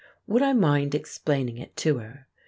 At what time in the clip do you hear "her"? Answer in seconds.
1.99-2.25